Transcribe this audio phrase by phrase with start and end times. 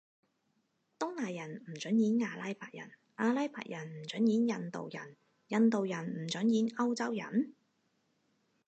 [0.99, 5.15] 東亞人唔准演阿拉伯人，阿拉伯人唔准演印度人，
[5.49, 7.53] 印度人唔准演歐洲人？